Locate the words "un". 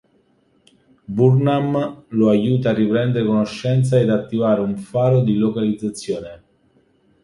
4.59-4.75